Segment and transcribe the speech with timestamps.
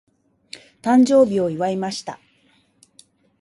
[0.81, 2.19] 誕生日を祝いました。